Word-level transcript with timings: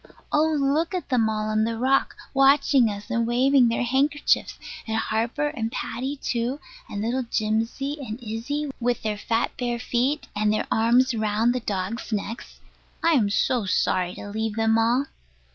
Oh, 0.31 0.53
look 0.59 0.95
at 0.95 1.09
them 1.09 1.29
all 1.29 1.47
on 1.51 1.63
the 1.63 1.77
rock 1.77 2.15
watching 2.33 2.89
us 2.89 3.11
and 3.11 3.27
waving 3.27 3.67
their 3.67 3.83
handkerchiefs; 3.83 4.57
and 4.87 4.97
Harper 4.97 5.49
and 5.49 5.71
Paddy 5.71 6.15
too, 6.15 6.59
and 6.89 7.01
little 7.03 7.21
Jimsy 7.21 7.99
and 8.01 8.19
Isy, 8.19 8.71
with 8.79 9.03
their 9.03 9.19
fat 9.19 9.51
bare 9.59 9.77
feet, 9.77 10.25
and 10.35 10.51
their 10.51 10.65
arms 10.71 11.13
round 11.13 11.53
the 11.53 11.59
dogs' 11.59 12.11
necks. 12.11 12.59
I 13.03 13.11
am 13.11 13.29
so 13.29 13.67
sorry 13.67 14.15
to 14.15 14.29
leave 14.31 14.55
them 14.55 14.75
all. 14.79 15.05